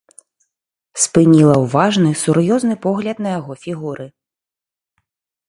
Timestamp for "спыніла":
1.03-1.55